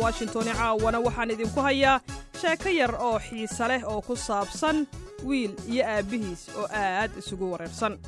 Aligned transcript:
cawayska 0.00 0.04
washington 0.04 0.48
ee 0.48 0.54
caawana 0.54 1.00
waxaan 1.00 1.30
idinku 1.30 1.60
hayaa 1.60 2.00
sheeko 2.40 2.68
yar 2.68 2.94
oo 3.00 3.18
xiise 3.18 3.68
leh 3.68 3.82
oo 3.88 4.00
ku 4.00 4.16
saabsan 4.16 4.86
wiil 5.24 5.52
iyo 5.68 5.84
aabbihiis 5.86 6.48
oo 6.58 6.66
aad 6.72 7.10
isugu 7.18 7.52
wareersan. 7.52 7.98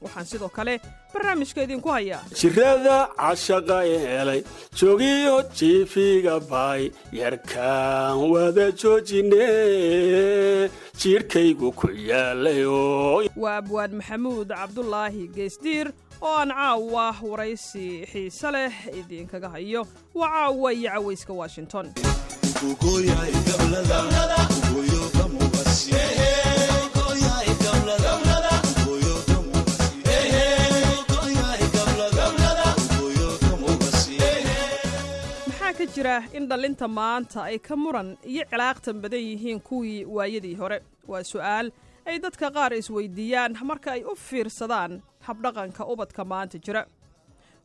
Waxaan 0.00 0.26
sidoo 0.26 0.48
kale 0.48 0.80
barnaamijka 1.12 1.62
idinku 1.62 1.88
hayaa. 1.88 2.22
Jirada 2.40 3.08
cashaqa 3.16 3.82
helay 3.82 4.42
joogiyo 4.80 5.42
jiifiga 5.58 6.40
baay 6.40 6.90
yarkaan 7.12 8.18
wada 8.32 8.70
joojine 8.72 10.70
jidhkaygu 11.00 11.72
ku 11.72 11.88
yaalayo 11.90 13.24
waa 13.36 13.56
abwaan 13.56 13.92
maxamuud 14.00 14.48
cabdulaahi 14.48 15.28
geesdiir 15.28 15.92
oo 16.20 16.34
aan 16.40 16.50
caawa 16.58 17.06
waraysi 17.30 17.84
xiise 18.12 18.48
leh 18.56 18.72
idinkaga 19.00 19.48
hayo. 19.54 19.82
Waa 20.14 20.28
caawa 20.34 20.72
iyo 20.72 20.90
cawayska 20.94 21.32
washington. 21.32 21.86
Jira 35.94 36.22
in 36.36 36.46
dhallinta 36.48 36.86
maanta 36.88 37.42
ay 37.50 37.58
ka 37.58 37.74
muran 37.76 38.16
iyo 38.24 38.44
cilaaqtan 38.50 39.00
badan 39.02 39.20
yihiin 39.20 39.60
kuwii 39.60 40.04
waayadii 40.04 40.54
hore? 40.54 40.78
Waa 41.08 41.22
su'aal 41.24 41.72
ay 42.06 42.18
dadka 42.22 42.50
qaar 42.50 42.72
isweydiiyaan 42.78 43.56
marka 43.64 43.92
ay 43.96 44.02
u 44.04 44.14
fiirsadaan 44.14 45.02
habdhaqanka 45.26 45.86
ubadka 45.92 46.24
maanta 46.24 46.58
jira. 46.58 46.86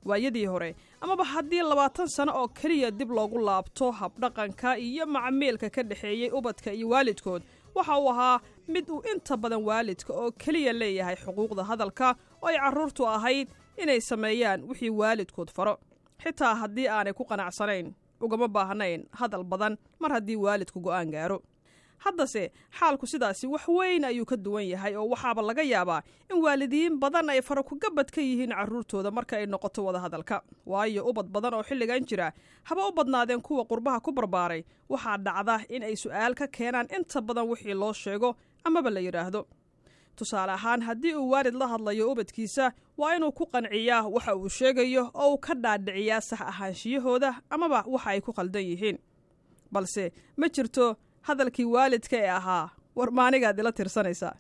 Waayadii 0.06 0.46
hore 0.46 0.76
amaba 1.02 1.24
haddii 1.24 1.62
labaatan 1.62 2.08
sano 2.08 2.32
oo 2.42 2.48
keliya 2.48 2.92
dib 2.92 3.12
loogu 3.12 3.40
laabto 3.40 3.92
habdhaqanka 3.92 4.78
iyo 4.78 5.06
macmiilka 5.06 5.70
ka 5.70 5.84
dhexeeyey 5.84 6.30
ubadka 6.32 6.74
iyo 6.74 6.90
waalidkood 6.90 7.42
waxa 7.76 7.98
uu 8.00 8.10
ahaa 8.10 8.40
mid 8.68 8.90
uu 8.90 9.02
inta 9.12 9.38
badan 9.38 9.64
waalidka 9.66 10.14
oo 10.14 10.32
keliya 10.32 10.74
leeyahay 10.74 11.16
xuquuqda 11.16 11.64
hadalka 11.64 12.16
oo 12.42 12.48
ay 12.48 12.58
carruurtu 12.58 13.08
ahayd 13.08 13.48
inay 13.82 14.00
sameeyaan 14.02 14.62
wixii 14.70 14.90
waalidkood 14.90 15.50
faro. 15.52 15.78
Xitaa 16.24 16.56
haddii 16.56 16.88
aanay 16.88 17.14
ku 17.14 17.26
qanacsanayn 17.26 17.94
ugama 18.22 18.48
baahnayn 18.48 19.08
hadal 19.12 19.44
badan 19.44 19.78
mar 20.00 20.12
haddii 20.12 20.36
waalidku 20.46 20.80
go'aan 20.80 21.10
gaaro 21.12 21.42
haddase 22.04 22.52
xaalku 22.80 23.08
sidaasi 23.08 23.48
wax 23.48 23.68
weyn 23.68 24.04
ayuu 24.06 24.26
ka 24.26 24.36
duwan 24.38 24.66
yahay 24.68 24.96
oo 24.96 25.08
waxaaba 25.14 25.42
laga 25.42 25.64
yaabaa 25.64 26.02
in 26.32 26.38
waalidiin 26.44 27.00
badan 27.00 27.30
ay 27.30 27.42
farakugabad 27.42 28.12
ka 28.12 28.22
yihiin 28.22 28.52
carruurtooda 28.56 29.12
marka 29.12 29.38
ay 29.38 29.46
noqoto 29.46 29.86
wadahadalka 29.86 30.42
waayo 30.66 31.06
ubad 31.10 31.28
badan 31.36 31.54
oo 31.54 31.64
xilligan 31.64 32.06
jira 32.06 32.32
haba 32.64 32.88
u 32.88 32.92
badnaadeen 32.92 33.42
kuwa 33.42 33.66
qurbaha 33.66 34.00
ku 34.02 34.12
barbaaray. 34.12 34.64
Waxaa 34.90 35.18
dhacda 35.18 35.56
in 35.70 35.84
ay 35.84 35.96
su'aal 35.96 36.34
ka 36.36 36.48
keenaan 36.48 36.88
inta 36.98 37.22
badan 37.22 37.48
wixii 37.50 37.74
loo 37.74 37.94
sheego 37.94 38.36
amaba 38.64 38.90
la 38.90 39.00
yidhaahdo 39.00 39.46
tusaale 40.16 40.52
ahaan 40.52 40.82
haddii 40.82 41.14
uu 41.16 41.30
waalid 41.30 41.54
la 41.60 41.68
hadlayo 41.68 42.12
ubadkiisa 42.12 42.72
waa 42.98 43.16
inuu 43.16 43.32
ku 43.32 43.46
qanciyaa 43.46 44.08
waxa 44.08 44.36
uu 44.36 44.50
sheegayo 44.50 45.12
oo 45.14 45.34
uu 45.34 45.38
ka 45.38 45.54
dhaadhiciyaa 45.56 46.22
sax 46.22 46.42
ahaanshiyahooda 46.42 47.42
amaba 47.50 47.84
waxa 47.88 48.10
ay 48.14 48.22
ku 48.22 48.32
khaldan 48.34 48.64
yihiin. 48.64 48.98
Balse 49.72 50.12
ma 50.38 50.48
jirto 50.50 50.96
hadalkii 51.28 51.66
waalidka 51.76 52.18
ee 52.18 52.30
ahaa. 52.40 52.70
War 52.96 53.12
maanigaad 53.12 53.60
ila 53.60 53.72
tirsanaysaa. 53.72 54.36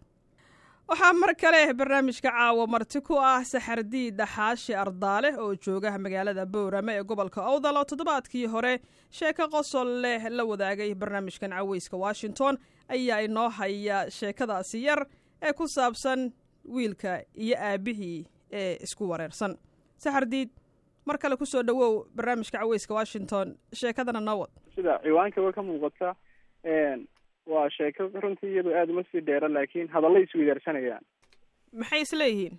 Waxaa 0.89 1.13
mar 1.13 1.31
kale 1.41 1.73
barnaamijka 1.73 2.29
caawa 2.31 2.67
marti 2.67 3.01
ku 3.01 3.17
ah 3.19 3.41
saxardii 3.51 4.11
dhaxaashi 4.19 4.73
ardaale 4.83 5.29
oo 5.43 5.55
jooga 5.65 5.91
magaalada 5.97 6.45
boorame 6.45 6.93
ee 6.99 7.03
gobolka 7.03 7.41
owdal 7.53 7.77
oo 7.77 7.85
toddobaadkii 7.91 8.45
hore 8.53 8.73
sheeko 9.19 9.47
qosol 9.55 9.89
leh 10.03 10.21
la 10.29 10.43
wadaagay 10.51 10.91
barnaamijkan 10.95 11.51
cawayska 11.57 11.97
washington. 11.97 12.57
Ayaa 12.89 13.19
inoo 13.25 13.49
haya 13.49 14.05
sheekadaasi 14.17 14.83
yar 14.85 15.01
ee 15.41 15.53
ku 15.53 15.67
saabsan 15.67 16.31
wiilka 16.75 17.21
iyo 17.35 17.57
aabbihii 17.69 18.25
ee 18.51 18.77
isku 18.85 19.09
wareersan. 19.09 19.57
Saxardiid 19.97 20.49
mar 21.05 21.17
kale 21.17 21.35
ku 21.37 21.45
soo 21.45 21.63
dhowow 21.63 22.05
barnaamijka 22.15 22.59
cawayska 22.61 22.93
washington. 22.99 23.57
Sheekadana 23.73 24.19
noo 24.21 24.37
wad. 24.43 24.51
Sida 24.75 24.99
ciwaankaba 25.03 25.51
ka 25.57 25.61
muuqata 25.63 26.15
waa 27.53 27.69
sheeko 27.69 28.07
runtii 28.21 28.51
iyadu 28.53 28.75
aada 28.75 28.93
uma 28.93 29.03
sii 29.11 29.21
dheera 29.21 29.47
laakiin 29.47 29.87
hadallay 29.87 30.23
isweydaarsanayaan 30.23 31.03
maxay 31.73 32.01
isleeyihiin 32.01 32.57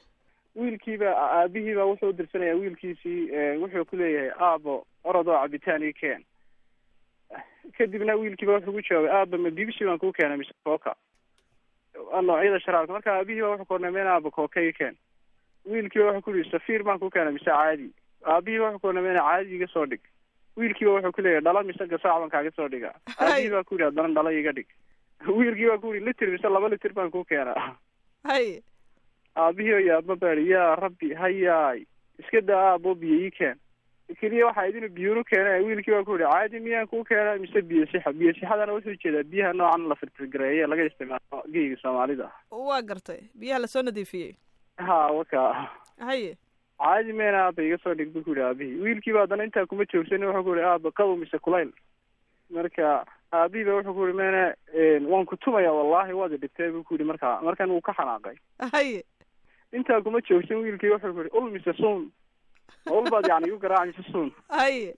wiilkiiba 0.57 1.11
aabihiiba 1.17 1.85
wuxuu 1.85 2.09
udirsanayaa 2.15 2.55
wiilkiisii 2.61 3.21
wuxuu 3.63 3.85
ku 3.85 3.97
leeyahay 3.97 4.31
aabo 4.49 4.87
orodoo 5.05 5.39
cabitaan 5.43 5.83
ii 5.83 5.93
keen. 5.93 6.25
Kadibna 7.79 8.15
wiilkiiba 8.15 8.53
wuxuu 8.55 8.73
ku 8.73 8.83
jawaabay 8.89 9.13
aaba 9.19 9.39
ma 9.39 9.51
bibsi 9.51 9.85
baan 9.85 9.99
kuu 9.99 10.13
keenay 10.13 10.37
mise 10.37 10.53
kooka? 10.65 10.95
Noocyada 12.23 12.61
sharaabka 12.61 12.93
marka 12.93 13.13
aabihiiba 13.15 13.49
wuxuu 13.51 13.65
kornameen 13.73 14.07
aaba 14.07 14.31
kooka 14.31 14.63
ii 14.63 14.73
keen. 14.73 14.97
Wiilkiiba 15.67 16.07
wuxuu 16.13 16.23
ku 16.23 16.37
yihi 16.39 16.51
safiir 16.51 16.83
baan 16.83 16.99
kuu 16.99 17.11
keenay 17.11 17.33
mise 17.33 17.45
caadi. 17.51 17.91
Aabihiiba 18.25 18.65
wuxuu 18.71 18.79
kornameen 18.87 19.19
caadi 19.19 19.57
iga 19.57 19.67
soo 19.67 19.87
dhig 19.87 20.01
wiilkiiba 20.57 20.93
wuxuu 20.93 21.13
ku 21.13 21.23
leeyahay 21.23 21.45
dhala 21.45 21.63
mise 21.63 21.87
gasaac 21.93 22.19
baan 22.21 22.31
kaaga 22.31 22.51
soo 22.57 22.69
dhiga 22.75 22.95
aabihii 23.19 23.51
baa 23.51 23.65
ku 23.65 23.75
yidhi 23.75 23.85
haddana 23.89 24.15
dhala 24.15 24.33
iga 24.33 24.53
dhig 24.53 24.69
wiilkii 25.39 25.69
baa 25.73 25.79
ku 25.79 25.95
yidhi 25.95 26.07
litir 26.07 26.31
mise 26.31 26.49
laba 26.49 26.69
litir 26.69 26.93
baan 26.93 27.11
kuu 27.11 27.25
keenaa 27.25 27.77
hay 28.31 28.49
aabihii 29.37 29.77
oo 29.79 29.85
yaaba 29.91 30.17
baadi 30.17 30.51
yaa 30.51 30.75
rabbi 30.77 31.15
hayaay 31.15 31.85
iska 32.19 32.41
daa 32.41 32.65
aabo 32.73 32.95
biyo 32.95 33.21
ii 33.27 33.31
keen 33.39 33.57
keliya 34.21 34.47
waxaa 34.47 34.67
idinu 34.67 34.89
biyunu 34.89 35.25
keena 35.25 35.51
wiilkii 35.67 35.91
baa 35.93 36.05
ku 36.05 36.13
yidhi 36.17 36.31
caadi 36.33 36.61
miyaan 36.61 36.89
kuu 36.89 37.05
keena 37.05 37.37
mise 37.39 37.63
biyo 37.63 37.87
sixa 37.93 38.13
biyo 38.13 38.33
sixadana 38.33 38.73
wuxuu 38.73 38.97
jeedaa 39.03 39.23
biyaha 39.23 39.53
noocan 39.53 39.89
la 39.89 39.95
firfirgareeye 40.01 40.67
laga 40.67 40.85
isticmaalo 40.85 41.43
geyga 41.53 41.77
soomaalida 41.83 42.31
waa 42.51 42.83
gartay. 42.83 43.21
Biyaha 43.35 43.61
la 43.61 43.67
soo 43.67 43.83
nadiifiyey 43.83 44.35
ha 44.77 44.97
waka. 45.19 45.69
Haye 45.99 46.37
caadi 46.79 47.13
meena 47.13 47.39
aaba 47.47 47.63
iga 47.63 47.79
soo 47.83 47.95
dhig 47.95 48.13
buu 48.13 48.23
ku 48.23 48.31
yihi 48.35 48.43
aabihii 48.47 48.81
wiilkiiba 48.85 49.21
haddana 49.21 49.45
intaa 49.45 49.67
kuma 49.67 49.85
joogsanin 49.93 50.29
wuxuu 50.29 50.45
ku 50.45 50.55
yihi 50.57 50.67
aaba 50.69 50.91
qabow 50.91 51.17
mise 51.17 51.39
kulayl 51.39 51.71
marka 52.51 53.07
aabihiiba 53.33 53.75
wuxuu 53.77 53.95
ku 53.95 54.07
yihi 54.07 54.17
meena 54.19 54.43
waan 55.11 55.27
ku 55.27 55.37
tumaya 55.37 55.73
wallahi 55.73 56.13
waad 56.13 56.33
i 56.33 56.37
dhibtee 56.43 56.71
buu 56.71 56.83
ku 56.85 56.95
yihi 56.95 57.05
markaa 57.09 57.41
markan 57.43 57.71
wuu 57.71 57.81
ka 57.81 57.93
xanaaqay. 57.93 58.37
Haye 58.73 59.05
intaa 59.73 60.01
kuma 60.01 60.21
joogsan 60.21 60.63
wiilkii 60.63 60.91
wuxuu 60.95 61.13
ku 61.15 61.21
yihi 61.21 61.37
ul 61.39 61.51
mise 61.51 61.73
suun 61.81 62.11
ul 62.91 63.11
baad 63.11 63.29
yani 63.29 63.49
igu 63.49 63.59
garaac 63.59 63.87
mise 63.87 64.03
suun 64.13 64.31
haye 64.49 64.95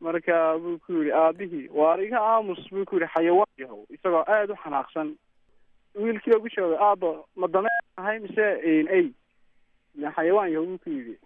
marka 0.00 0.58
buu 0.58 0.78
ku 0.86 0.92
yihi 0.92 1.12
aabihii 1.12 1.68
waar 1.72 2.00
iga 2.04 2.20
aamus 2.20 2.60
buu 2.70 2.84
ku 2.84 2.96
yihi 3.00 3.10
xayawaan 3.14 3.54
yahow 3.58 3.84
isagoo 3.90 4.24
aada 4.26 4.52
u 4.52 4.56
xanaaqsan. 4.64 5.14
Wiilkii 5.94 6.30
baa 6.30 6.38
ku 6.44 6.48
jawaabay 6.48 6.78
aaba 6.86 7.10
ma 7.36 7.46
dameen 7.48 7.80
ahay 7.96 8.18
mise 8.18 8.44
ey 8.62 9.08
xayawaan 10.16 10.52
yahow 10.52 10.66
buu 10.66 10.78
ku 10.84 10.90
yidhi 10.90 11.16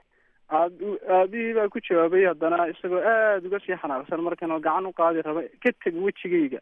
aab 0.58 0.72
aabihii 1.16 1.54
baa 1.58 1.68
ku 1.74 1.80
jawaabay 1.88 2.24
haddana 2.28 2.66
isagoo 2.72 3.02
aada 3.12 3.48
uga 3.48 3.60
sii 3.64 3.78
xanaaqsan 3.82 4.24
markan 4.26 4.54
oo 4.56 4.60
gacan 4.66 4.88
u 4.90 4.92
qaadi 5.00 5.24
raba 5.28 5.42
ka 5.62 5.72
teg 5.84 5.94
wejigayga. 6.06 6.60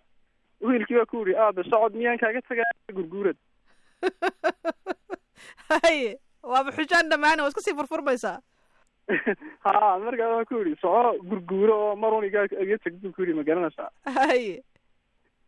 Wiilkii 0.60 0.98
baa 1.00 1.10
ku 1.12 1.24
yihi 1.24 1.38
aabe 1.44 1.64
socod 1.70 1.98
miyaan 1.98 2.22
kaaga 2.22 2.42
tagaa 2.48 2.70
gurguurad. 2.98 3.38
Haye 5.70 6.16
waaba 6.42 6.76
xujaan 6.78 7.10
dhammaane 7.10 7.42
waa 7.42 7.52
iska 7.52 7.66
sii 7.66 7.78
furfurmaysaa. 7.82 8.38
Ha 9.64 9.98
markaa 9.98 10.32
waa 10.34 10.44
ku 10.48 10.62
yidhi 10.62 10.76
soco 10.80 11.14
gurguuro 11.30 11.76
oo 11.86 11.96
marun 12.02 12.24
iga 12.24 12.44
iga 12.66 12.78
teg 12.84 13.00
buu 13.02 13.12
ku 13.12 13.22
yidhi 13.22 13.38
ma 13.38 13.48
garanaysaa. 13.48 13.90
Haye 14.18 14.62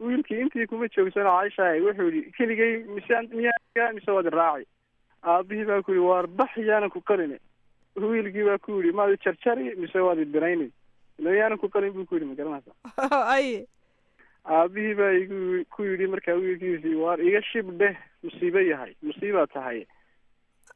wiilkii 0.03 0.41
intii 0.45 0.67
kuma 0.67 0.89
joogsano 0.89 1.33
caishaay 1.39 1.81
wuxuu 1.81 2.11
yihi 2.11 2.33
keligay 2.37 2.73
mise 2.95 3.21
miyaa 3.35 3.93
mise 3.95 4.11
waad 4.11 4.29
raaci 4.39 4.67
aabihii 5.23 5.65
baa 5.65 5.83
ku 5.83 5.93
yihi 5.93 6.07
waar 6.07 6.27
bax 6.27 6.57
yaanan 6.57 6.91
ku 6.91 7.01
qalini. 7.01 7.39
Wiilkii 7.97 8.47
baa 8.49 8.59
ku 8.59 8.81
yihi 8.81 8.93
maad 8.93 9.19
jarjari 9.25 9.75
mise 9.77 9.99
waad 9.99 10.19
ila 11.19 11.31
yaanan 11.31 11.59
ku 11.59 11.69
qalin 11.69 11.93
buu 11.95 12.07
ku 12.07 12.17
yidhi 12.17 12.27
ma 12.27 12.35
garanaysaa 12.35 13.25
haye 13.31 13.67
aabihii 14.59 14.95
baa 15.01 15.13
igu 15.23 15.39
ku 15.71 15.85
yidhi 15.87 16.07
markaa 16.15 16.35
wiilkiisii 16.35 16.99
waar 16.99 17.21
iga 17.21 17.43
shib 17.51 17.71
dheh 17.81 17.97
musiibo 18.23 18.61
yahay 18.61 18.95
musiibaa 19.03 19.47
tahay. 19.47 19.87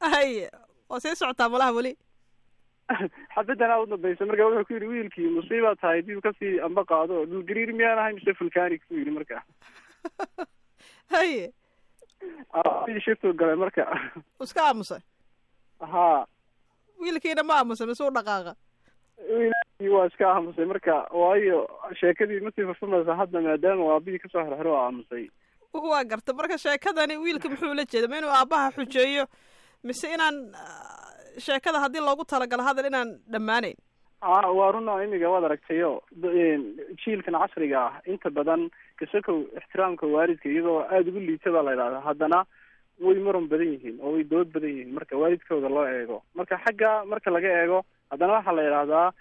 Haye 0.01 0.51
waa 0.89 1.01
sii 1.01 1.17
socotaa 1.17 1.49
malaha 1.49 1.73
weli. 1.73 1.97
Xabadana 3.35 3.81
u 3.83 3.87
dambaysa 3.87 4.27
marka 4.27 4.47
wuxuu 4.47 4.67
ku 4.67 4.73
yidhi 4.75 4.93
wiilkii 4.93 5.35
musiibaa 5.39 5.75
tahay 5.83 6.03
dib 6.03 6.21
ka 6.23 6.33
sii 6.39 6.61
amba 6.69 6.85
qaado 6.85 7.25
dhulgariir 7.27 7.73
miyaan 7.73 7.99
ahay 7.99 8.15
mise 8.19 8.39
fulkanic 8.39 8.83
buu 8.89 9.01
yidhi 9.03 9.17
marka 9.19 9.43
haye 11.11 11.51
aabihii 12.61 13.01
shiftuu 13.07 13.33
galay 13.33 13.57
marka. 13.57 13.83
Iska 14.45 14.63
aamusay? 14.69 15.01
Ha 15.93 16.27
wiilkiina 17.01 17.43
ma 17.43 17.55
aamusay 17.61 17.87
mise 17.87 18.05
u 18.05 18.11
dhaqaaqa? 18.11 18.53
Wiilkii 19.39 19.89
waa 19.95 20.07
iska 20.11 20.25
aamusay 20.33 20.65
marka 20.73 20.95
waayo 21.21 21.59
sheekadii 22.01 22.41
masii 22.47 22.67
furfurmaysa 22.69 23.17
hadda 23.21 23.41
maadaama 23.47 23.93
aabihii 23.95 24.19
ka 24.25 24.29
soo 24.33 24.45
xirxiro 24.45 24.73
oo 24.75 24.83
aamusay. 24.85 25.25
Waa 25.73 26.05
garta 26.05 26.33
marka 26.33 26.59
sheekadani 26.59 27.17
wiilka 27.25 27.49
muxuu 27.49 27.71
ula 27.71 27.85
jeeda 27.85 28.09
ma 28.09 28.19
inuu 28.19 28.31
aabbaha 28.39 28.71
xujeeyo? 28.77 29.27
Mise 29.85 30.15
inaan 30.15 30.37
sheekada 31.39 31.81
haddii 31.85 32.01
loogu 32.01 32.25
talagalo 32.25 32.63
hadal 32.63 32.87
inaan 32.93 33.11
dhammaanayn? 33.33 33.77
a 33.77 33.86
waa 34.23 34.73
run 34.73 34.89
oo 34.89 35.03
imiga 35.03 35.29
waad 35.31 35.45
aragtayo. 35.45 36.03
Jiilkan 37.05 37.35
casriga 37.35 37.81
ah 37.87 38.01
inta 38.07 38.31
badan 38.31 38.71
kasakow 38.99 39.45
ixtiraamka 39.59 40.07
waalidka 40.07 40.49
iyadoo 40.49 40.81
aada 40.89 41.11
ugu 41.11 41.21
liita 41.21 41.51
baa 41.53 41.63
la 41.63 41.73
idhahdaa 41.75 42.01
haddana 42.09 42.45
way 43.01 43.19
muran 43.21 43.49
badan 43.49 43.73
yihiin 43.77 43.99
oo 44.01 44.13
way 44.17 44.25
dood 44.25 44.49
badan 44.53 44.71
yihiin 44.71 44.95
marka 44.95 45.17
waalidkooda 45.17 45.69
loo 45.69 45.87
eego. 45.87 46.23
Marka 46.35 46.59
xagga 46.65 47.05
marka 47.05 47.31
laga 47.31 47.49
eego 47.63 47.85
haddana 48.11 48.33
waxaa 48.41 48.53
la 48.57 48.63
yidhahdaa 48.63 49.13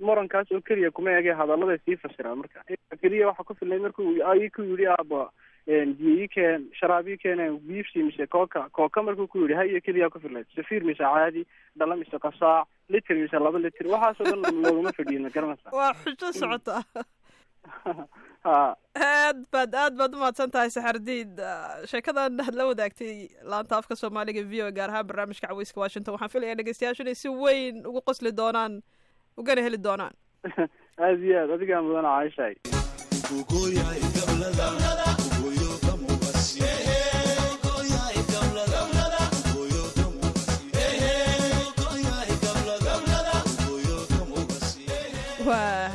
murankaas 0.00 0.52
oo 0.52 0.60
keliya 0.60 0.90
kuma 0.90 1.12
ege 1.18 1.32
hadaladay 1.32 1.78
sii 1.84 1.96
fasiraan 1.96 2.38
marka. 2.38 2.64
Keliya 3.02 3.28
waxaa 3.28 3.44
ku 3.44 3.54
filnay 3.54 3.78
markuu 3.78 4.16
ku 4.56 4.62
yidhi 4.62 4.86
aaba 4.88 5.28
biyo 5.68 6.22
ii 6.22 6.28
keen 6.28 6.70
sharaab 6.80 7.08
ii 7.08 7.16
keene 7.16 7.50
biifsi 7.68 8.02
mise 8.02 8.26
kooka 8.26 8.68
kooka 8.72 9.02
markuu 9.02 9.26
ku 9.26 9.38
yidhi 9.42 9.54
hayo 9.54 9.80
keliya 9.80 10.10
ku 10.10 10.20
filnayd 10.20 10.46
safiir 10.56 10.84
mise 10.84 11.04
caadi 11.04 11.46
dhala 11.76 11.96
mise 11.96 12.18
qasaac 12.24 12.66
liter 12.88 13.16
mise 13.16 13.38
laba 13.38 13.58
liter 13.58 13.86
waxaasoo 13.86 14.24
dhan 14.30 14.62
looguma 14.64 14.92
fadhiyin 14.98 15.22
ma 15.22 15.30
garanaysa 15.34 15.70
waa 15.72 15.92
xujo 16.04 16.32
socota. 16.32 16.84
Aad 18.48 19.38
baad 19.52 19.74
aad 19.74 19.94
baad 20.00 20.14
umahadsan 20.16 20.50
tahay 20.50 20.70
saxardiid 20.76 21.32
sheekadan 21.92 22.40
aad 22.46 22.54
la 22.60 22.64
wadaagtay 22.70 23.12
laanta 23.52 23.76
afka 23.80 23.94
soomaaliga 24.02 24.42
v 24.50 24.62
o 24.62 24.72
gaar 24.72 24.90
ahaan 24.90 25.06
barnaamijka 25.10 25.52
caweyska 25.52 25.80
washington. 25.84 26.12
Waxaan 26.16 26.32
filayaa 26.36 26.58
dhegeystayaashu 26.62 27.02
inay 27.04 27.18
si 27.24 27.28
weyn 27.28 27.84
ugu 27.86 28.00
qosli 28.08 28.32
doonaan 28.40 28.72
ugana 29.36 29.62
heli 29.68 29.78
doonaan. 29.88 30.14
Aada 31.04 31.24
iyo 31.28 31.36
aad 31.42 31.50
adigaa 31.58 31.82
mudana 31.82 32.10
caishahay 32.18 32.56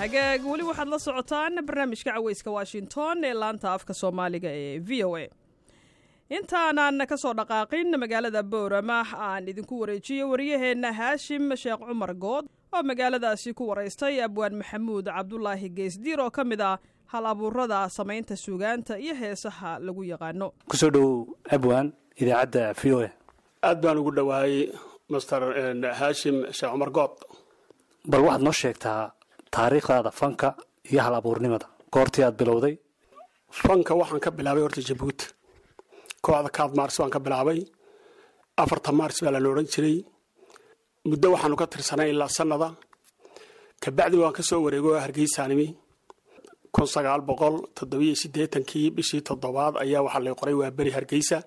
hagaag 0.04 0.42
weli 0.52 0.64
waxaad 0.68 0.88
la 0.94 1.00
socotaan 1.00 1.54
barnaamijka 1.68 2.12
caweyska 2.14 2.52
washington 2.58 3.24
ee 3.24 3.34
laanta 3.42 3.68
afka 3.74 3.94
soomaaliga 3.94 4.50
ee 4.62 4.80
v 4.88 5.04
o 5.08 5.16
a. 5.18 5.26
Intaanan 6.38 6.98
ka 7.08 7.18
soo 7.18 7.34
dhaqaaqin 7.40 7.88
magaalada 8.04 8.44
boorama 8.44 9.00
aan 9.28 9.48
idinku 9.52 9.80
wareejiyo 9.82 10.30
wariyaheenna 10.32 10.90
haashim 11.00 11.56
sheekh 11.56 11.80
cumar 11.88 12.14
good 12.26 12.46
oo 12.76 12.84
magaaladaasi 12.90 13.54
ku 13.54 13.64
waraystay 13.70 14.22
abwaan 14.28 14.56
maxamuud 14.62 15.06
cabdulaahi 15.18 15.70
geesdiir 15.78 16.20
oo 16.20 16.32
ka 16.32 16.44
mid 16.44 16.62
ah 16.62 16.78
hal 17.14 17.26
abuurada 17.26 17.90
samaynta 17.90 18.36
suugaanta 18.36 18.98
iyo 19.00 19.16
heesaha 19.16 19.80
lagu 19.80 20.04
yaqaano. 20.04 20.52
Kusoo 20.68 20.90
dhowow 20.90 21.28
abwaan 21.56 21.94
idaacadda 22.16 22.74
v 22.74 22.92
o 22.94 23.00
a. 23.08 23.10
Aad 23.64 23.82
baan 23.82 23.98
ugu 23.98 24.12
dhowaayey 24.12 24.74
master 25.10 25.42
haashim 26.00 26.38
sheekh 26.52 26.72
cumar 26.74 26.92
good. 26.92 27.12
Bal 28.12 28.22
waxaad 28.28 28.42
noo 28.48 28.52
sheegtaa 28.64 29.12
taariikhdaada 29.56 30.12
fanka 30.20 30.50
iyo 30.92 31.02
hal 31.06 31.16
abuurnimada. 31.20 31.68
Goortii 31.94 32.24
aad 32.28 32.36
bilowday? 32.40 32.76
Fanka 33.62 33.94
waxaan 34.00 34.20
ka 34.26 34.30
bilaabay 34.38 34.64
horta 34.66 34.82
jabuuti. 34.90 35.26
Kooxda 36.26 36.50
kaad 36.58 36.72
maars 36.78 36.96
baan 37.00 37.12
ka 37.16 37.20
bilaabay. 37.26 37.60
Afarta 38.62 38.92
maars 39.00 39.18
baa 39.24 39.32
lala 39.36 39.48
odhan 39.54 39.68
jiray. 39.74 39.98
Muddo 41.10 41.28
waxaanu 41.34 41.56
ka 41.62 41.66
tirsanay 41.72 42.10
ilaa 42.14 42.30
sanada 42.38 42.70
kabacdi 43.84 44.18
waan 44.22 44.34
ka 44.38 44.44
soo 44.50 44.60
wareego 44.66 44.90
hargeysaanimi. 45.06 45.68
Kun 46.74 46.88
sagaal 46.94 47.22
boqol 47.30 47.56
toddobiyo 47.78 48.16
siddeetankii 48.22 48.88
bishii 48.96 49.22
toddobaad 49.28 49.74
ayaa 49.84 50.02
waxaa 50.06 50.24
lay 50.26 50.34
qoray 50.40 50.56
waa 50.62 50.72
beri 50.78 50.92
hargeysa. 50.98 51.38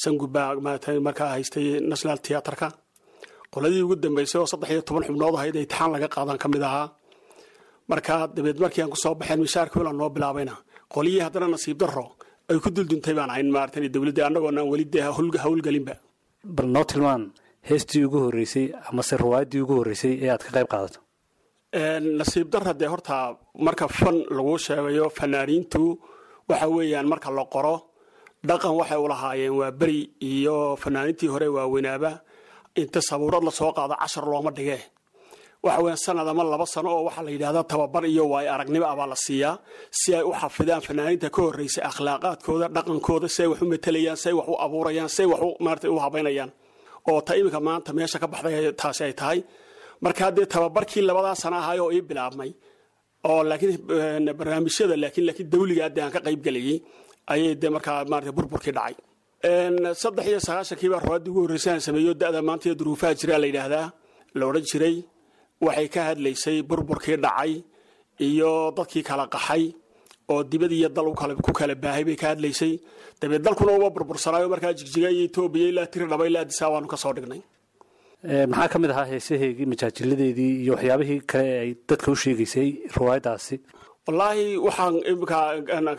Sangub 0.00 0.30
baa 0.34 0.54
maarata 0.64 0.90
markaa 1.06 1.30
haystay 1.34 1.66
national 1.90 2.18
theatrka 2.26 2.68
qoladii 3.52 3.82
ugu 3.84 3.96
dambeysay 4.02 4.38
oo 4.40 4.46
saddex 4.52 4.70
iyo 4.72 4.82
toban 4.88 5.04
xubnood 5.08 5.34
ahayd 5.38 5.56
ee 5.56 5.64
itixaan 5.66 5.90
laga 5.94 6.08
qaadan 6.14 6.38
ka 6.42 6.48
mid 6.52 6.62
ahaa 6.68 6.86
markaa 7.90 8.20
dabeed 8.36 8.58
markii 8.64 8.82
aan 8.82 8.90
ku 8.94 8.98
soo 9.04 9.14
baxeen 9.20 9.40
mishaarkii 9.46 9.82
la 9.86 9.92
noo 9.92 10.10
bilaabayna 10.14 10.54
qoliyii 10.94 11.22
haddana 11.26 11.48
nasiib 11.54 11.78
darro 11.82 12.06
ay 12.50 12.58
ku 12.64 12.68
dulduntay 12.76 13.14
baan 13.18 13.30
ahayn 13.32 13.50
maarata 13.54 13.78
dowladda 13.94 14.22
annagoon 14.28 14.58
aan 14.58 14.68
weli 14.72 14.84
dee 14.92 15.02
hawlgelinba 15.44 15.94
bal 16.56 16.68
noo 16.74 16.84
tilmaan 16.90 17.22
heestii 17.68 18.04
ugu 18.06 18.18
horreysay 18.24 18.66
amase 18.88 19.14
riwaayaddii 19.22 19.60
ugu 19.64 19.74
horreysay 19.80 20.12
ee 20.24 20.30
aad 20.34 20.42
ka 20.46 20.50
qayb 20.56 20.68
qaadato? 20.72 20.98
Nasiib 22.20 22.48
darra 22.52 22.72
dee 22.80 22.88
horta 22.92 23.16
marka 23.66 23.86
fan 23.98 24.16
lagu 24.36 24.54
sheegayo 24.66 25.06
fanaaniintu 25.18 25.82
waxa 26.48 26.66
weeyaan 26.76 27.06
marka 27.12 27.28
la 27.38 27.44
qoro 27.54 27.74
dhaqan 28.48 28.72
waxay 28.80 28.98
u 29.04 29.08
lahaayeen 29.12 29.54
waa 29.60 29.70
beri 29.80 30.00
iyo 30.30 30.56
fanaaniintii 30.82 31.28
hore 31.34 31.48
waaweynaaba 31.56 32.10
inta 32.80 33.00
sabuurad 33.08 33.42
la 33.48 33.50
soo 33.58 33.70
qaado 33.76 33.94
cashar 34.02 34.24
looma 34.32 34.50
dhigee 34.56 34.80
waxa 35.66 35.80
weya 35.84 35.96
sanad 36.04 36.28
ama 36.32 36.42
laba 36.52 36.66
sano 36.74 36.88
oo 36.96 37.02
waxaa 37.08 37.24
la 37.26 37.30
yidhahdaa 37.34 37.64
tababar 37.72 38.04
iyo 38.12 38.24
waayo 38.32 38.50
aragnimo 38.54 38.86
ah 38.92 39.06
la 39.12 39.16
siiyaa 39.26 39.54
si 40.00 40.08
ay 40.18 40.22
u 40.30 40.32
xafidaan 40.40 40.80
fanaaniinta 40.86 41.28
ka 41.34 41.40
horreysay 41.44 41.84
akhlaaqaadkooda 41.90 42.66
dhaqankooda 42.76 43.28
si 43.34 43.40
ay 43.42 43.48
wax 43.52 43.60
u 43.62 43.66
matelayaan 43.72 44.16
si 44.22 44.26
ay 44.30 44.34
wax 44.38 44.46
u 44.52 44.54
abuurayaan 44.64 45.08
si 45.14 45.20
ay 45.22 45.28
wax 45.32 45.40
maarata 45.64 45.86
u 45.90 45.98
habaynayaan. 46.04 46.50
Oo 47.10 47.20
ta 47.26 47.32
iminka 47.40 47.60
maanta 47.68 47.90
meesha 47.96 48.18
ka 48.22 48.26
baxday 48.32 48.72
taasi 48.80 49.02
ay 49.08 49.14
tahay. 49.20 49.38
Markaa 50.04 50.30
dee 50.36 50.46
tababarkii 50.54 51.02
labadaa 51.08 51.34
sana 51.42 51.56
ahay 51.62 51.78
oo 51.84 51.90
ii 51.96 52.02
bilaabmay 52.08 52.50
oo 53.30 53.40
laakiin 53.50 53.72
barnaamijyada 54.38 54.94
laakiin 55.02 55.24
laakiin 55.28 55.48
dawligaa 55.52 55.88
dee 55.94 56.02
aan 56.04 56.12
ka 56.14 56.20
qayb 56.26 56.40
gelayay 56.46 56.76
ayay 57.32 57.54
dee 57.62 57.70
markaa 57.76 58.04
maarata 58.12 58.32
burburkii 58.36 58.74
dhacay. 58.78 58.94
Saddex 60.02 60.26
iyo 60.30 60.40
sagaashankii 60.48 60.88
baa 60.92 61.00
ruwaadii 61.06 61.30
ugu 61.32 61.40
horreysay 61.44 61.72
aan 61.74 61.82
sameeyo 61.86 62.12
da-da 62.20 62.40
maanta 62.48 62.64
iyo 62.68 62.74
duruufaha 62.80 63.12
jiraa 63.20 63.38
la 63.42 63.46
yidhaahdaa 63.50 63.86
la 64.38 64.44
odhan 64.50 64.64
jiray 64.70 64.96
waxay 65.66 65.88
ka 65.94 66.00
hadlaysay 66.08 66.58
burburkii 66.68 67.16
dhacay 67.24 67.52
iyo 68.28 68.50
dadkii 68.76 69.02
kala 69.08 69.24
qaxay 69.34 69.64
oo 70.32 70.42
dibad 70.50 70.72
iyo 70.72 70.88
dal 70.88 71.08
ku 71.46 71.52
kala 71.58 71.74
baahay 71.74 72.04
bay 72.08 72.16
ka 72.16 72.26
hadlaysay. 72.32 72.74
Dabeed 73.20 73.42
dalkuna 73.46 73.72
uba 73.78 73.88
burbursanaayo 73.96 74.48
markaa 74.54 74.72
jigjiga 74.78 75.08
iyo 75.10 75.24
etoobiya 75.28 75.68
ilaa 75.72 75.86
tiri 75.92 76.06
dhaba 76.10 76.24
ilaa 76.28 76.42
adisaa 76.46 76.68
waanu 76.74 76.86
ka 76.92 76.96
soo 76.96 77.12
dhignay. 77.16 77.40
Maxaa 78.50 78.68
ka 78.72 78.78
mid 78.82 78.90
ahaa 78.90 79.06
heesaheygii 79.12 79.66
majaajiladeedii 79.72 80.52
iyo 80.62 80.72
waxyaabihii 80.74 81.20
kale 81.30 81.48
ee 81.54 81.60
ay 81.64 81.70
dadka 81.88 82.08
u 82.12 82.16
sheegaysay 82.22 82.68
riwaayaddaasi 82.96 83.56
wallaahi 84.06 84.44
waxaan 84.66 84.94
imika 85.12 85.38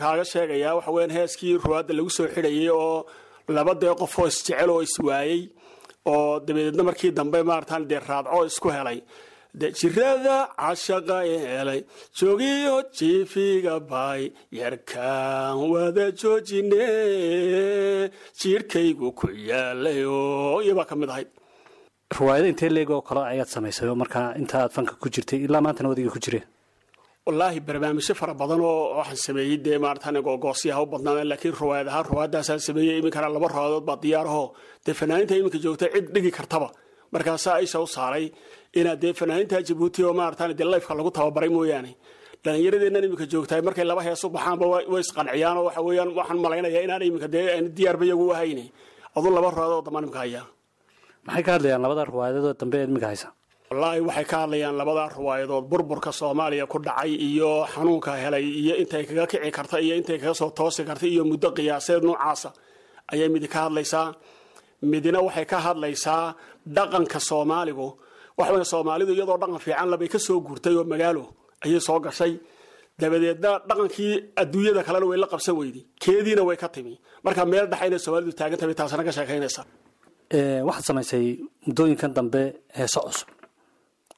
kaaga 0.04 0.26
sheegayaa 0.34 0.76
waxa 0.78 0.92
weyaan 0.96 1.14
heeskii 1.18 1.54
ruwaadda 1.66 1.94
lagu 1.98 2.10
soo 2.18 2.28
xidhayay 2.36 2.70
oo 2.70 3.06
laba 3.56 3.74
dee 3.82 3.94
qof 4.02 4.14
oo 4.20 4.28
isjecel 4.32 4.70
oo 4.76 4.82
iswaayey 4.88 5.42
oo 6.12 6.40
dabadeedna 6.46 6.84
markii 6.90 7.12
dambe 7.20 7.40
maaratan 7.50 7.88
dee 7.90 8.00
raadco 8.10 8.40
isku 8.52 8.68
helay 8.78 9.00
de 9.60 9.68
jirada 9.80 10.38
cashaqa 10.60 11.18
helay 11.56 11.82
joogiyo 12.20 12.76
jiifiga 12.98 13.76
baay 13.92 14.24
yarkaan 14.62 15.58
wada 15.74 16.06
joojine 16.22 16.86
jiirhkaygu 18.40 19.08
ku 19.20 19.28
yaalay 19.50 20.00
oo 20.06 20.62
iyabaa 20.66 20.88
ka 20.90 20.96
mid 21.02 21.10
ahayd 21.14 21.30
riwaayado 22.18 22.48
intee 22.52 22.70
leeg 22.76 22.90
oo 22.96 23.02
kale 23.08 23.22
ayaad 23.32 23.50
samaysay 23.56 23.88
oo 23.90 23.96
markaa 24.04 24.28
inta 24.42 24.56
aad 24.64 24.72
fanka 24.78 24.94
ku 25.02 25.08
jirtay 25.14 25.40
ilaa 25.46 25.62
maantana 25.66 25.90
wadiga 25.92 26.12
ku 26.16 26.20
jireen 26.26 26.46
wallaahi 27.28 27.60
barnaamijyo 27.68 28.14
fara 28.22 28.34
badan 28.42 28.62
oo 28.70 28.98
waxaan 29.00 29.22
sameeyey 29.28 29.58
dee 29.66 29.78
maaratan 29.86 30.18
gogoosyaha 30.28 30.80
u 30.86 30.88
badnaan 30.94 31.28
laakiin 31.32 31.56
riwaayad 31.62 31.88
ahaan 31.92 32.06
riwaayadaasaan 32.12 32.62
sameeyey 32.68 32.98
iminkana 33.02 33.28
laba 33.36 33.48
riwaayadood 33.54 33.86
baa 33.90 33.98
diyaaraho 34.04 34.44
dee 34.86 34.94
fanaaninta 35.00 35.34
iminka 35.40 35.60
joogta 35.66 35.86
cid 35.94 36.06
dhigi 36.14 36.32
kartaba 36.38 36.70
markaasaa 37.14 37.56
aisha 37.60 37.80
u 37.80 37.88
saaray 37.96 38.26
inaad 38.80 39.00
dee 39.04 39.14
fanaaninta 39.20 39.62
jabuuti 39.68 40.02
oo 40.08 40.14
maaratan 40.20 40.54
dee 40.60 40.66
lifeka 40.74 40.94
lagu 40.98 41.12
tababaray 41.12 41.50
mooyaane. 41.50 41.92
Dhalinyaradeennan 42.44 43.04
iminka 43.08 43.26
joogtahay 43.32 43.62
markay 43.68 43.84
laba 43.86 44.02
hees 44.08 44.24
u 44.24 44.30
baxaanba 44.36 44.66
way 44.72 45.02
isqanciyaan 45.04 45.58
oo 45.60 45.64
waxa 45.68 45.82
weeyaan 45.88 46.10
waxaan 46.20 46.40
malaynayaa 46.46 46.84
inaan 46.88 47.02
iminka 47.10 47.28
dee 47.34 47.46
diyaarba 47.78 48.04
iyagu 48.08 48.26
u 48.28 48.32
ahayn 48.36 48.60
aduu 49.16 49.32
laba 49.36 49.50
riwaayadood 49.52 49.86
damaan 49.88 50.04
imika 50.06 50.20
hayaa. 50.24 50.46
Maxay 51.26 51.44
ka 51.48 51.52
hadlayaan 51.56 51.82
labada 51.84 52.04
riwaayadood 52.12 52.58
dambe 52.62 52.78
imika 52.88 53.08
haysa? 53.12 53.28
Wallaahi 53.72 54.00
waxay 54.08 54.26
ka 54.32 54.38
hadlayaan 54.44 54.76
labada 54.80 55.04
riwaayadood 55.18 55.66
burburka 55.72 56.12
soomaaliya 56.20 56.66
ku 56.72 56.78
dhacay 56.80 57.12
iyo 57.28 57.50
xanuunka 57.74 58.12
helay 58.24 58.46
iyo 58.62 58.74
intay 58.82 59.04
kaga 59.10 59.26
kici 59.32 59.52
karta 59.58 59.78
iyo 59.86 59.94
intay 60.00 60.18
kaga 60.22 60.34
soo 60.40 60.50
toosi 60.58 60.82
karta 60.90 61.06
iyo 61.14 61.24
muddo 61.30 61.50
qiyaaseed 61.58 62.04
noocaasa. 62.08 62.50
Ayay 63.12 63.30
midi 63.34 63.48
ka 63.54 63.60
hadlaysaa 63.68 64.08
midina 64.92 65.20
waxay 65.28 65.46
ka 65.52 65.58
hadlaysaa 65.66 66.36
dhaqanka 66.76 67.20
soomaaligu. 67.30 67.88
Waxawey 68.40 68.66
soomaalidu 68.74 69.12
iyadoo 69.18 69.38
dhaqan 69.42 69.60
fiican 69.66 69.88
labay 69.94 70.08
ka 70.14 70.20
soo 70.28 70.38
guurtay 70.46 70.74
oo 70.80 70.84
magaalo 70.94 71.24
ayay 71.66 71.80
soo 71.88 72.00
gashay. 72.06 72.34
Dabadeedna 73.02 73.52
dhaqankii 73.70 74.12
adduunyada 74.42 74.82
kalena 74.88 75.06
way 75.12 75.18
la 75.24 75.28
qabsan 75.34 75.56
weyday 75.60 75.84
keediina 76.04 76.42
way 76.48 76.58
ka 76.64 76.68
timi. 76.76 76.94
Marka 77.26 77.42
meel 77.52 77.66
dhexayna 77.72 77.98
soomaalidu 78.06 78.32
taagan 78.40 78.58
tahay 78.60 78.76
taasna 78.80 79.04
ka 79.08 79.12
sheekaynaysa. 79.18 79.62
Waxaad 80.68 80.86
samaysay 80.90 81.26
muddooyinkan 81.68 82.12
dambe 82.18 82.42
heeso 82.78 83.00
cusub 83.08 83.30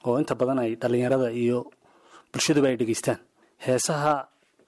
oo 0.08 0.16
inta 0.22 0.34
badan 0.40 0.60
ay 0.64 0.72
dhallinyarada 0.82 1.28
iyo 1.44 1.60
bulshaduba 2.32 2.68
ay 2.72 2.78
dhegeystaan. 2.82 3.20
Heesaha 3.66 4.14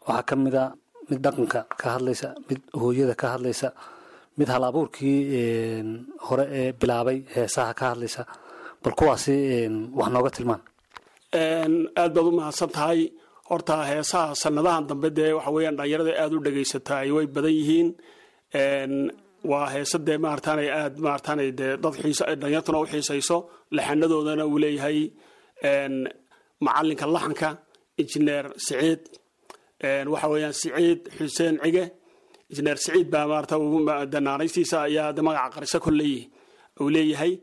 waxaa 0.07 0.23
ka 0.29 0.35
mid 0.43 0.55
a 0.55 0.65
mid 1.09 1.19
dhaqanka 1.25 1.59
ka 1.81 1.87
hadlaysa 1.95 2.27
mid 2.47 2.59
hooyada 2.81 3.15
ka 3.21 3.27
hadlaysa 3.33 3.67
mid 4.37 4.47
hal 4.53 4.63
abuurkii 4.69 5.19
hore 6.27 6.45
ee 6.59 6.71
bilaabay 6.81 7.17
heesaha 7.35 7.73
ka 7.79 7.85
hadlaysa. 7.91 8.23
Bal 8.83 8.93
kuwaasi 8.99 9.35
wax 9.99 10.09
nooga 10.15 10.29
tilmaan. 10.35 10.61
Aad 12.01 12.11
baad 12.15 12.27
u 12.29 12.31
mahadsan 12.39 12.69
tahay. 12.77 12.99
Horta 13.49 13.75
heesaha 13.91 14.35
sanadahan 14.43 14.83
dambe 14.89 15.09
dee 15.17 15.31
waxa 15.37 15.51
weeyaan 15.55 15.75
dhalinyarada 15.79 16.11
aada 16.23 16.35
u 16.37 16.43
dhegaysataa 16.45 17.01
way 17.15 17.25
badan 17.35 17.53
yihiin. 17.59 17.89
Waa 19.51 19.67
heese 19.73 19.97
dee 20.07 20.17
maarataanay 20.25 20.69
aad 20.81 20.95
maarataanay 21.05 21.49
dee 21.59 21.71
dad 21.83 21.95
xiiso 22.01 22.23
dhalinyartuna 22.41 22.79
u 22.83 22.85
xiisayso. 22.91 23.37
Laxanadoodana 23.77 24.43
uu 24.51 24.57
leeyahay. 24.63 24.99
Macalinka 26.65 27.05
laxanka 27.15 27.49
injineer 28.01 28.45
siciid. 28.65 29.01
Waxa 30.13 30.27
weeyaan 30.33 30.53
siciid 30.61 31.01
xuseen 31.17 31.55
cige 31.63 31.83
injineer 32.53 32.77
siciid 32.83 33.07
baa 33.13 33.25
maarata 33.31 33.55
danaanaystiisa 34.13 34.77
ayaa 34.87 35.13
magaca 35.27 35.49
qarisa 35.55 35.79
kolley 35.85 36.13
uu 36.81 36.89
leeyahay. 36.95 37.33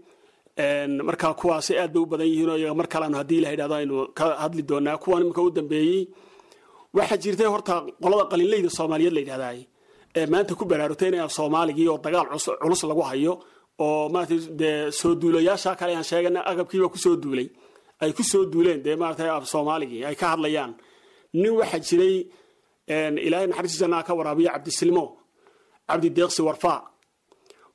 Marka 1.08 1.34
kuwaasi 1.40 1.72
aad 1.78 1.92
bay 1.92 2.02
u 2.02 2.06
badan 2.06 2.26
yihiin 2.32 2.50
oo 2.70 2.74
mar 2.74 2.86
kaleanu 2.92 3.16
haddii 3.20 3.40
la 3.40 3.50
yidhahdo 3.52 3.74
aynu 3.74 3.96
ka 4.18 4.24
hadli 4.42 4.62
doonaa. 4.62 4.98
Kuwan 5.02 5.22
iminka 5.22 5.42
u 5.42 5.50
dambeeyey 5.50 6.08
waxaa 6.96 7.16
jirtay 7.22 7.46
horta 7.46 7.74
qolada 8.02 8.24
qalinleyda 8.30 8.70
soomaaliyeed 8.78 9.14
la 9.16 9.20
yidhahdaay 9.20 9.58
ee 10.18 10.26
maanta 10.32 10.54
ku 10.58 10.64
baraarugtay 10.70 11.08
inay 11.08 11.20
af 11.26 11.32
soomaaligii 11.38 11.88
oo 11.88 11.98
dagaal 12.04 12.26
culus 12.62 12.82
lagu 12.90 13.02
hayo 13.10 13.32
oo 13.78 14.08
maarata 14.12 14.34
dee 14.60 14.90
soo 15.00 15.14
duulayaasha 15.20 15.76
kale 15.80 15.92
aan 15.96 16.04
sheegana 16.10 16.40
agabkiiba 16.50 16.88
ku 16.92 16.98
soo 16.98 17.16
duulay. 17.22 17.48
Ay 18.02 18.12
ku 18.12 18.22
duuleen 18.52 18.82
dee 18.84 18.96
maarata 18.96 19.34
af 19.36 19.44
soomaaligii 19.52 20.04
ay 20.04 20.14
ka 20.20 20.26
hadlayaan. 20.32 20.72
Nin 21.40 21.52
waxaa 21.60 21.78
jiray 21.88 22.16
ilaahay 23.26 23.46
naxariistiisana 23.50 23.98
ka 24.06 24.12
waraabiya 24.18 24.50
cabdisilmo 24.54 25.04
cabdi 25.88 26.08
deeqsi 26.16 26.40
warfaa. 26.48 26.78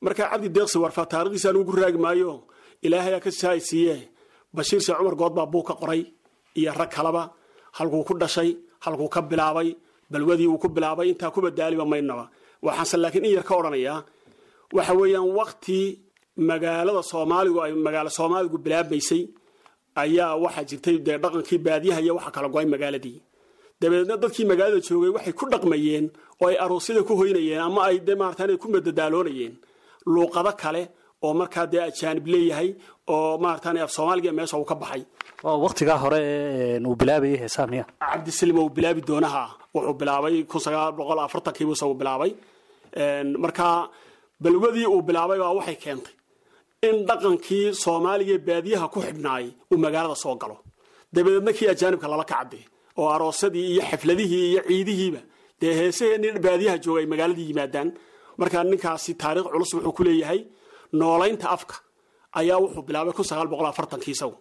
Marka 0.04 0.24
cabdi 0.30 0.48
deeqsi 0.56 0.76
warfaa 0.84 1.06
taarikhdiisa 1.12 1.48
anugu 1.50 1.70
ku 1.72 1.76
raagi 1.80 1.98
maayo 2.04 2.32
ilaahayaa 2.86 3.20
ka 3.24 3.30
saaysiiye 3.30 3.94
bashiir 4.56 4.80
see 4.86 4.92
cumar 4.98 5.14
good 5.20 5.32
baa 5.38 5.46
buu 5.52 5.62
ka 5.68 5.74
qoray 5.80 6.02
iyo 6.58 6.72
rag 6.80 6.90
kalaba 6.96 7.22
halkuu 7.78 8.04
ku 8.08 8.14
dhashay 8.20 8.50
halkuu 8.84 9.08
ka 9.14 9.20
bilaabay 9.30 9.68
balwadii 10.10 10.48
uu 10.52 10.58
ku 10.62 10.68
bilaabay 10.68 11.08
intaa 11.12 11.30
kuba 11.34 11.50
daaliba 11.58 11.84
maynaba 11.92 12.24
waxaanse 12.66 12.96
laakiin 13.02 13.24
in 13.24 13.32
yar 13.36 13.44
ka 13.48 13.54
odhanayaa 13.60 13.98
waxa 14.76 14.92
weeyaan 15.00 15.28
wakti 15.38 15.78
magaalada 16.48 17.02
soomaaligu 17.10 17.58
ay 17.64 17.72
magaalo 17.86 18.10
soomaaligu 18.18 18.56
bilaabaysay 18.64 19.22
ayaa 20.02 20.36
waxaa 20.44 20.64
jirtay 20.68 20.96
dee 21.06 21.18
dhaqankii 21.22 21.58
baadiyaha 21.66 22.00
iyo 22.04 22.12
waxa 22.18 22.30
kala 22.34 22.48
go'ay 22.54 22.66
magaaladii 22.74 23.16
dabeedna 23.80 24.14
dadkii 24.22 24.46
magaalada 24.50 24.80
joogay 24.88 25.10
waxay 25.16 25.32
ku 25.38 25.44
dhaqmayeen 25.52 26.06
oo 26.42 26.48
ay 26.50 26.56
aroosyada 26.64 27.02
ku 27.08 27.12
hoynayeen 27.20 27.60
ama 27.68 27.80
ay 27.88 27.96
de 28.06 28.14
maarata 28.20 28.56
ku 28.62 28.66
madadaaloonayeen. 28.74 29.54
Luuqado 30.12 30.52
kale 30.62 30.82
oo 31.24 31.32
markaa 31.40 31.66
dee 31.72 31.82
ajaanib 31.88 32.26
leeyahay 32.32 32.68
oo 33.12 33.38
maarata 33.42 33.68
af 33.84 33.90
soomaaliga 33.96 34.32
meesha 34.32 34.56
uu 34.58 34.64
ka 34.70 34.74
baxay. 34.74 35.02
Waktigaa 35.44 35.98
hore 36.04 36.20
uu 36.88 36.96
bilaabayay 37.00 37.38
heesaha 37.42 37.66
miya. 37.72 37.84
Cabdisalim 38.00 38.58
uu 38.58 38.68
bilaabi 38.76 39.00
doonaha. 39.08 39.44
Wuxuu 39.74 39.94
bilaabay 40.00 40.44
kun 40.50 40.60
sagaal 40.60 40.92
boqol 40.98 41.18
afartankii 41.20 41.66
buuse 41.68 41.84
uu 41.84 41.94
bilaabay. 42.00 42.32
Markaa 43.44 43.88
balwadii 44.40 44.86
uu 44.86 45.02
bilaabay 45.02 45.38
baa 45.38 45.52
waxay 45.58 45.76
keentay 45.84 46.14
in 46.88 46.96
dhaqankii 47.08 47.74
soomaaliga 47.74 48.36
baadiyaha 48.46 48.86
ku 48.88 48.98
xidhnaay 49.06 49.46
uu 49.72 49.76
magaalada 49.84 50.14
soo 50.16 50.34
galo. 50.36 50.56
Dabadeedna 51.12 51.52
kii 51.52 51.68
ajaanibka 51.74 52.08
lala 52.08 52.24
kacade 52.24 52.58
oo 53.00 53.08
aroosadii 53.14 53.66
iyo 53.72 53.82
xafladihii 53.90 54.44
iyo 54.52 54.60
ciidihiiba. 54.68 55.20
Dee 55.60 55.74
heesaheenii 55.78 56.38
baadiyaha 56.46 56.78
jooga 56.84 57.00
ay 57.02 57.06
magaaladii 57.12 57.48
yimaadaan. 57.50 57.88
Markaa 58.40 58.64
ninkaasi 58.64 59.14
taariikh 59.22 59.48
culus 59.52 59.72
wuxuu 59.74 59.92
ku 59.96 60.02
leeyahay 60.04 60.40
noolaynta 60.92 61.46
afka 61.56 61.74
ayaa 62.40 62.58
wuxuu 62.64 62.82
bilaabay 62.86 63.14
afartankii 63.72 64.14
isagu. 64.16 64.36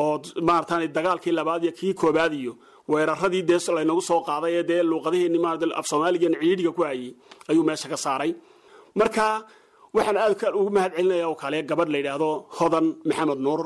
Oo 0.00 0.20
maarata 0.48 0.74
dagaalkii 0.96 1.32
labaad 1.38 1.62
iyo 1.64 1.72
kii 1.78 1.94
koobaad 1.94 2.32
iyo 2.34 2.52
weeraradii 2.88 3.42
dee 3.42 3.58
laynagu 3.76 4.02
soo 4.08 4.20
qaaday 4.28 4.52
ee 4.58 4.62
dee 4.70 4.82
luuqadaheeni 4.90 5.38
maarata 5.44 5.66
af 5.80 5.86
soomaaligan 5.90 6.34
ciidhiga 6.40 6.72
ku 6.76 6.82
hayay 6.82 7.14
ayuu 7.50 7.64
meesha 7.68 7.88
ka 7.88 7.96
saaray. 7.96 8.32
Marka 8.94 9.24
waxaan 9.94 10.16
aad 10.16 10.54
ugu 10.60 10.70
mahad 10.76 10.92
celinaya 10.96 11.28
oo 11.28 11.34
kale 11.42 11.58
gabadh 11.68 11.90
la 11.92 11.98
yidhaahdo 11.98 12.30
hodan 12.58 12.86
maxamed 13.08 13.38
nuur. 13.46 13.62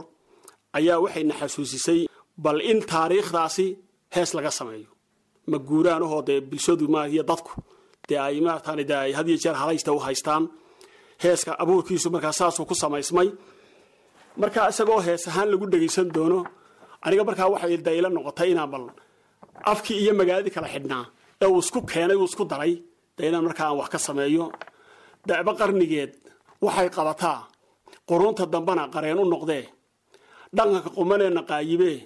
Ayaa 0.78 0.98
waxayna 1.04 1.34
xasuusisay 1.40 2.00
bal 2.44 2.58
in 2.70 2.80
taariikhdaasi 2.92 3.66
hees 4.14 4.30
laga 4.36 4.50
sameeyo. 4.50 4.88
Ma 5.50 5.58
guuraan 5.58 6.02
dee 6.26 6.40
bulshadu 6.40 6.84
iyo 7.12 7.22
dadku? 7.22 7.52
Dee 8.08 8.18
ay 8.18 8.40
maarata 8.40 8.76
de 8.76 8.94
ay 8.94 9.12
had 9.12 9.28
iyo 9.28 9.38
jeer 9.42 9.54
halaysta 9.54 9.92
u 9.92 9.98
haystaan? 9.98 10.48
Heeska 11.22 11.52
abuurkiisu 11.62 12.10
markaa 12.10 12.32
saasuu 12.32 12.66
ku 12.66 12.74
samaysmay. 12.74 13.28
Markaa 14.36 14.68
isagoo 14.68 15.00
hees 15.06 15.28
ahaan 15.28 15.48
lagu 15.50 15.66
dhegaysan 15.72 16.08
doono 16.14 16.44
aniga 17.04 17.24
markaa 17.24 17.48
waxay 17.52 17.76
dayla 17.86 18.08
noqotay 18.08 18.50
inaan 18.52 18.70
bal 18.72 18.84
afkii 19.72 19.98
iyo 20.02 20.12
magaaladii 20.14 20.50
kala 20.56 20.68
xidhnaa. 20.74 21.04
Ee 21.42 21.46
uu 21.46 21.58
isku 21.58 21.80
keenay 21.90 22.16
uu 22.16 22.24
isku 22.30 22.44
daray 22.44 22.72
dee 23.16 23.28
inaan 23.28 23.44
markaa 23.48 23.66
aan 23.68 23.76
wax 23.80 23.88
ka 23.94 23.98
sameeyo. 23.98 24.44
Dacbo 25.26 25.52
qarnigeed 25.60 26.12
waxay 26.64 26.88
qabataa 26.96 27.38
quruunta 28.08 28.44
dambana 28.52 28.82
qareen 28.94 29.18
u 29.18 29.24
noqdee. 29.32 29.64
Dhaqanka 30.56 30.90
qumaneenna 30.96 31.42
qaayibee 31.50 31.98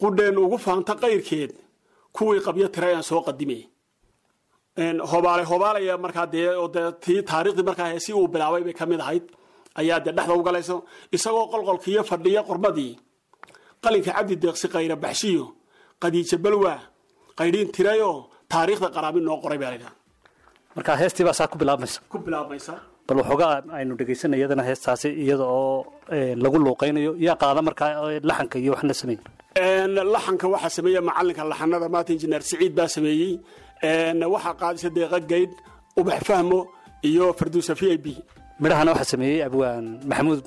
qudheen 0.00 0.36
ugu 0.44 0.58
faanta 0.66 0.92
qayrkeed 1.02 1.50
kuwii 2.16 2.40
qabyo 2.46 2.66
tiray 2.74 2.94
aan 2.96 3.02
soo 3.10 3.20
qadime 3.28 3.58
hobaale 5.12 5.44
hobaalaya 5.50 5.94
markaa 6.04 6.26
dee 6.32 6.48
tii 7.04 7.22
taariikhdii 7.30 7.66
markaa 7.70 7.88
heesi 7.92 8.12
uu 8.18 8.26
bilaabay 8.28 8.62
bay 8.66 8.72
ka 8.80 8.86
mid 8.86 9.00
ahayd 9.00 9.24
ayaa 9.80 10.00
dee 10.04 10.12
dhexda 10.16 10.34
u 10.34 10.42
galayso 10.48 10.76
isagoo 11.16 11.46
qolqolkiiyo 11.52 12.02
fadhiya 12.10 12.42
qurmadii 12.48 12.92
qalinka 13.84 14.12
cabdi 14.16 14.34
deeqsi 14.42 14.66
qayra 14.74 14.96
baxshiyo 15.04 15.44
qadiijo 16.02 16.36
balwa 16.44 16.74
qaydhiin 17.38 17.68
tirayoo 17.76 18.16
taariikhda 18.52 18.88
qaraabi 18.96 19.20
noo 19.26 19.36
qoray 19.44 19.58
baa 19.62 19.70
laydhaha 19.72 19.92
marka 20.76 20.92
heestii 21.02 21.24
baa 21.26 21.36
saa 21.38 21.48
ku 21.52 21.56
bilaabmaysa? 21.60 21.98
Ku 22.12 22.18
bilaabmaysa. 22.26 22.72
Bal 23.06 23.16
waxoogaa 23.20 23.52
aynu 23.78 23.92
dhegaysanay 24.00 24.38
iyadana 24.40 24.62
heestaasi 24.68 25.08
iyada 25.24 25.44
oo 25.44 25.84
lagu 26.44 26.56
luuqaynayo 26.64 27.12
yaa 27.26 27.36
qaada 27.42 27.60
markaa 27.68 27.90
laxanka 28.28 28.56
iyo 28.62 28.72
waxna 28.74 28.94
sameey 29.00 29.18
laxanka 29.56 30.46
waxaa 30.48 30.70
sameeya 30.76 31.00
macalinka 31.08 31.44
laxanada 31.44 31.88
maanta 31.88 32.12
injineer 32.12 32.42
siciid 32.42 32.72
baa 32.74 32.88
sameeyey. 32.88 33.32
Waxaa 34.34 34.54
qaadisa 34.60 34.88
deeqa 34.96 35.18
gaydh 35.30 35.54
ubax 36.00 36.20
fahmo 36.28 36.58
iyo 37.08 37.32
farduusa 37.38 37.74
v 37.74 37.82
i 37.92 37.98
b. 37.98 38.06
Midhahana 38.60 38.92
waxaa 38.92 39.10
sameeyey 39.14 39.42
abwaan 39.48 39.84
maxamuud 40.08 40.42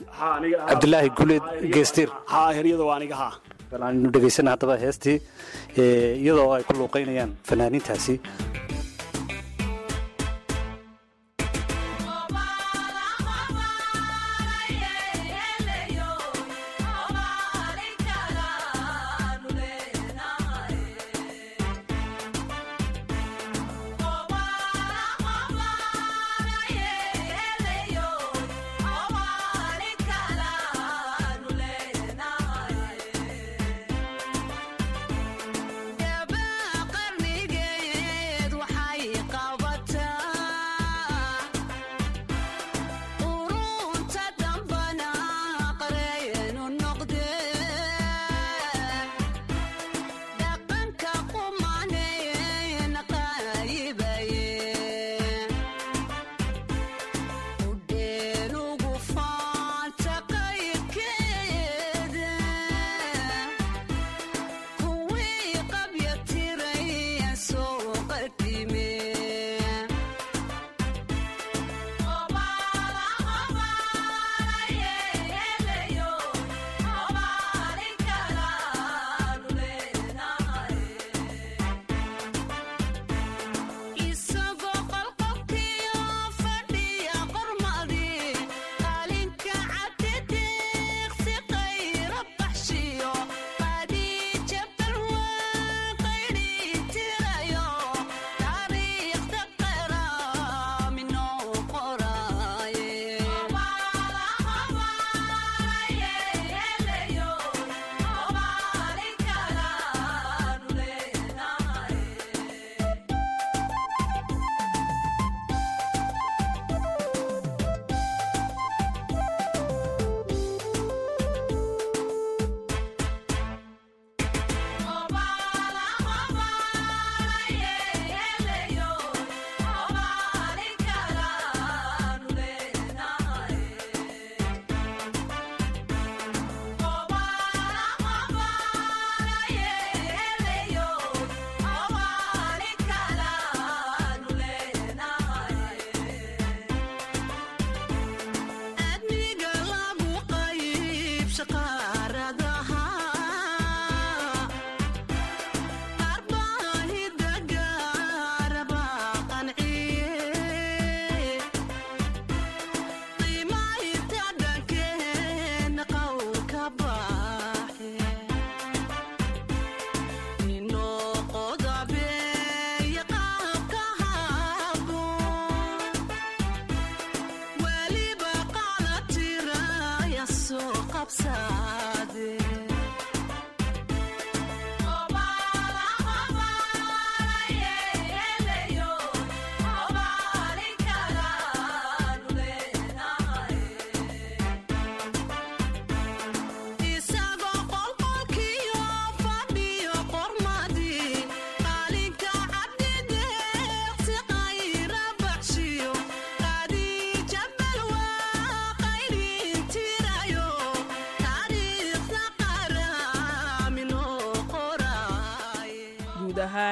cabdilaahi 0.70 1.10
guleed 1.18 1.44
geestiir. 1.74 2.10
heryada 2.58 2.84
waa 2.90 2.96
aniga 3.00 3.16
ha. 3.22 3.30
Bal 3.72 3.82
aynu 3.88 4.10
dhegaysana 4.14 4.50
haddaba 4.54 4.76
heestii 4.84 5.18
iyadoo 5.78 6.54
ay 6.56 6.64
ku 6.68 6.74
luuqaynayaan 6.80 7.32
fanaaniintaasi 7.48 8.14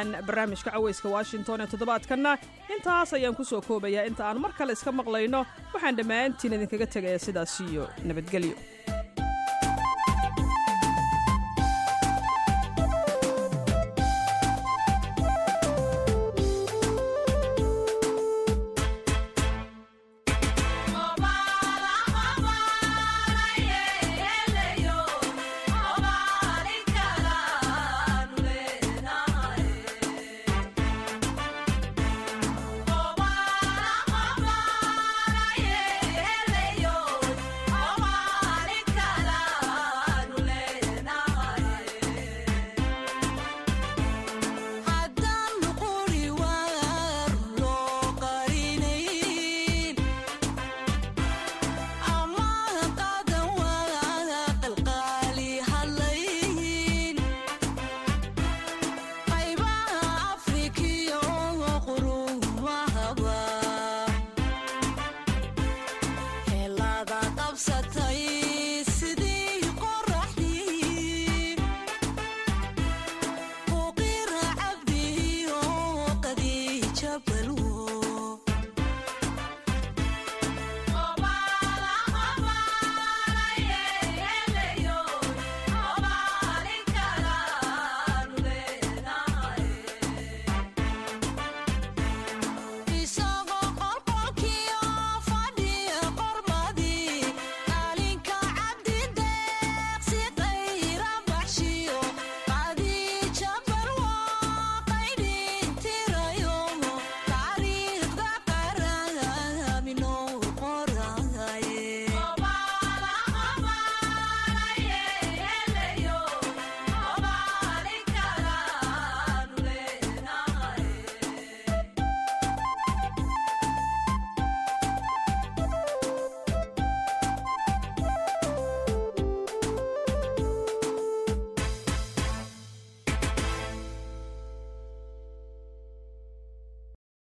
ahaan 0.03 0.25
barnaamijka 0.25 0.71
cawayska 0.71 1.09
washington 1.09 1.61
ee 1.61 1.67
toddobaadkanna. 1.67 2.37
Intaas 2.75 3.13
ayaan 3.13 3.35
ku 3.35 3.43
soo 3.43 3.61
koobayaa 3.61 4.05
inta 4.05 4.27
aan 4.27 4.39
mar 4.41 4.51
kale 4.57 4.73
iska 4.73 4.91
maqlayno. 4.91 5.45
Waxaan 5.73 5.95
dhammaantiin 5.97 6.53
idinkaga 6.53 6.87
tegayaa 6.87 7.19
sidaas 7.19 7.59
iyo 7.59 7.89
nabadgelyo 8.03 8.55